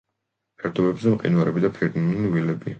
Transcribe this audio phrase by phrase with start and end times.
[0.63, 2.69] ფერდობებზე მყინვარები და ფირნული ველებია.